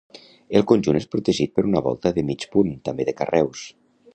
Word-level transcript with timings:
El 0.59 0.63
conjunt 0.71 0.97
és 0.99 1.05
protegit 1.11 1.53
per 1.59 1.65
una 1.73 1.83
volta 1.89 2.13
de 2.17 2.25
mig 2.31 2.47
punt, 2.57 2.73
també 2.89 3.07
de 3.11 3.15
carreus. 3.21 3.63